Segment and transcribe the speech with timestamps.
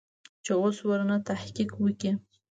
[0.43, 2.11] چې اوس ورنه تحقيق وکې.